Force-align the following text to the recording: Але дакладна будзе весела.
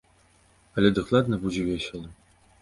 Але 0.81 0.91
дакладна 0.99 1.39
будзе 1.45 1.61
весела. 1.69 2.09